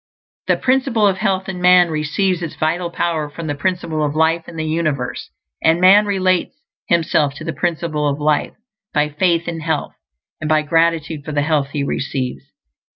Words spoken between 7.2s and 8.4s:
to the Principle of